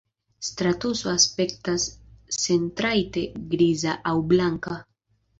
[0.45, 1.83] Stratuso aspektas
[2.37, 4.79] sentrajte griza aŭ blanka.